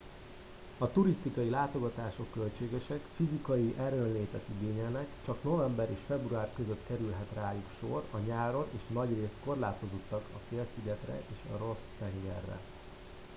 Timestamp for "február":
6.07-6.49